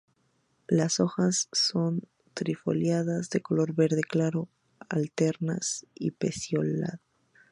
[0.67, 2.01] Las hojas son
[2.33, 4.49] trifoliadas, de color verde claro,
[4.89, 6.99] alternas y pecioladas.